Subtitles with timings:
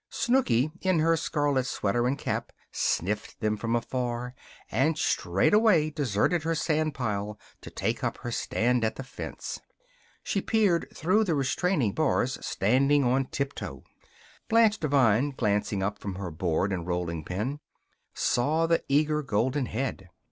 [0.09, 4.33] Snooky, in her scarlet sweater and cap, sniffed them from afar
[4.71, 9.59] and straightway deserted her sand pile to take her stand at the fence.
[10.23, 13.83] She peered through the restraining bars, standing on tiptoe.
[14.49, 17.59] Blanche Devine, glancing up from her board and rolling pin,
[18.11, 20.09] saw the eager golden head.